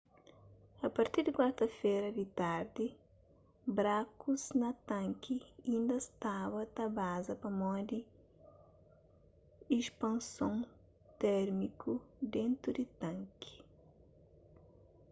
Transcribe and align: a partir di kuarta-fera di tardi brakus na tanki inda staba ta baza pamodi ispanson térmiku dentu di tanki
a 0.81 0.87
partir 0.95 1.21
di 1.23 1.31
kuarta-fera 1.37 2.09
di 2.17 2.25
tardi 2.39 2.85
brakus 3.75 4.43
na 4.61 4.69
tanki 4.89 5.37
inda 5.75 5.97
staba 6.07 6.61
ta 6.75 6.85
baza 6.97 7.33
pamodi 7.43 7.99
ispanson 9.79 10.55
térmiku 11.21 11.91
dentu 12.33 12.67
di 12.77 12.85
tanki 13.01 13.53